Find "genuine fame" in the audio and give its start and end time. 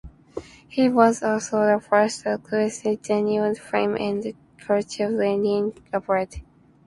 2.95-3.95